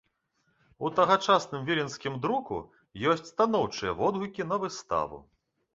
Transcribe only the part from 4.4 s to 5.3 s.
на выставу.